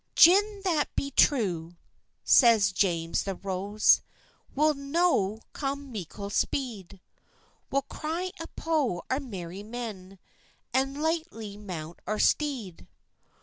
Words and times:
"Gin 0.15 0.61
that 0.63 0.85
be 0.95 1.11
true," 1.11 1.77
says 2.23 2.71
James 2.71 3.23
the 3.23 3.35
Rose, 3.35 4.01
"We'll 4.55 4.73
no 4.73 5.41
come 5.53 5.91
meikle 5.91 6.31
speed; 6.31 6.99
We'll 7.69 7.83
cry 7.83 8.31
upo 8.41 9.03
our 9.11 9.19
merry 9.19 9.61
men, 9.61 10.17
And 10.73 11.03
lichtly 11.03 11.55
mount 11.55 11.99
our 12.07 12.17
steed." 12.17 12.87